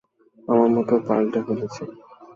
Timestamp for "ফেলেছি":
1.47-1.83